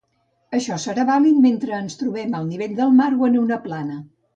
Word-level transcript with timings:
Això 0.59 0.77
serà 0.83 1.05
vàlid 1.11 1.37
mentre 1.45 1.77
ens 1.83 2.01
trobem 2.03 2.37
al 2.41 2.51
nivell 2.51 2.77
del 2.83 3.01
mar 3.03 3.15
o 3.23 3.33
en 3.33 3.43
una 3.49 3.65
plana. 3.69 4.05